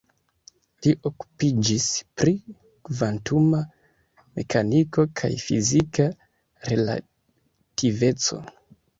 Li 0.85 0.91
okupiĝis 1.07 1.83
pri 2.21 2.31
kvantuma 2.87 3.59
mekaniko 4.39 5.05
kaj 5.21 5.29
fizika 5.43 6.07
relativeco. 6.71 8.39